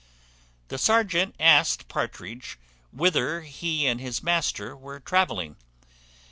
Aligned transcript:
The 0.69 0.79
serjeant 0.79 1.35
asked 1.39 1.87
Partridge 1.87 2.57
whither 2.91 3.41
he 3.41 3.85
and 3.85 4.01
his 4.01 4.23
master 4.23 4.75
were 4.75 4.99
travelling? 4.99 5.57